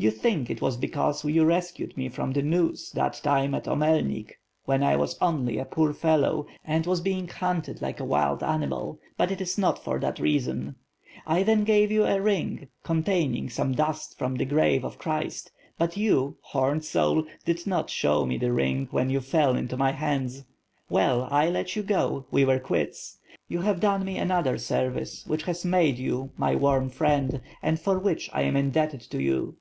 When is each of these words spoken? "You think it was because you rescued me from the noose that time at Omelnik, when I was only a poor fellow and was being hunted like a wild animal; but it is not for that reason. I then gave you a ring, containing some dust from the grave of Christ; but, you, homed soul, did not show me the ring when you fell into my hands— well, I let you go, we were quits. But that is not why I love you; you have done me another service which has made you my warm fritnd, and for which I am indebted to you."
"You 0.00 0.12
think 0.12 0.48
it 0.48 0.62
was 0.62 0.76
because 0.76 1.24
you 1.24 1.44
rescued 1.44 1.96
me 1.96 2.08
from 2.08 2.30
the 2.32 2.40
noose 2.40 2.88
that 2.90 3.14
time 3.14 3.52
at 3.52 3.66
Omelnik, 3.66 4.38
when 4.64 4.80
I 4.84 4.94
was 4.94 5.18
only 5.20 5.58
a 5.58 5.64
poor 5.64 5.92
fellow 5.92 6.46
and 6.64 6.86
was 6.86 7.00
being 7.00 7.26
hunted 7.26 7.82
like 7.82 7.98
a 7.98 8.04
wild 8.04 8.44
animal; 8.44 9.00
but 9.16 9.32
it 9.32 9.40
is 9.40 9.58
not 9.58 9.82
for 9.82 9.98
that 9.98 10.20
reason. 10.20 10.76
I 11.26 11.42
then 11.42 11.64
gave 11.64 11.90
you 11.90 12.04
a 12.04 12.20
ring, 12.20 12.68
containing 12.84 13.50
some 13.50 13.72
dust 13.72 14.16
from 14.16 14.36
the 14.36 14.44
grave 14.44 14.84
of 14.84 14.98
Christ; 15.00 15.50
but, 15.76 15.96
you, 15.96 16.36
homed 16.42 16.84
soul, 16.84 17.24
did 17.44 17.66
not 17.66 17.90
show 17.90 18.24
me 18.24 18.38
the 18.38 18.52
ring 18.52 18.86
when 18.92 19.10
you 19.10 19.20
fell 19.20 19.56
into 19.56 19.76
my 19.76 19.90
hands— 19.90 20.44
well, 20.88 21.26
I 21.28 21.48
let 21.50 21.74
you 21.74 21.82
go, 21.82 22.24
we 22.30 22.44
were 22.44 22.60
quits. 22.60 23.18
But 23.18 23.18
that 23.18 23.18
is 23.18 23.20
not 23.20 23.34
why 23.34 23.34
I 23.34 23.34
love 23.34 23.50
you; 23.50 23.58
you 23.58 23.62
have 23.72 23.80
done 23.80 24.04
me 24.06 24.16
another 24.18 24.58
service 24.58 25.26
which 25.26 25.42
has 25.42 25.64
made 25.64 25.98
you 25.98 26.30
my 26.36 26.54
warm 26.54 26.88
fritnd, 26.88 27.40
and 27.64 27.80
for 27.80 27.98
which 27.98 28.30
I 28.32 28.42
am 28.42 28.54
indebted 28.54 29.00
to 29.00 29.20
you." 29.20 29.56